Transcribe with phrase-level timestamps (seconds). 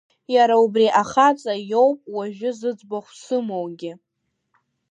[0.35, 3.91] Иара убри ахаҵа иоуп уажәы зыӡбахә сымоугьы.